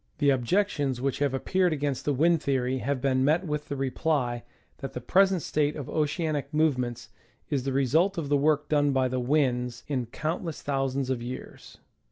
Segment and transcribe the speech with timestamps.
[0.17, 4.41] The objections which have appeared against the wind theory have been met with the reply
[4.79, 7.09] that the present state of oceanic movements
[7.51, 11.21] is the result of the work done by the winds in count less thousands of
[11.21, 11.77] years.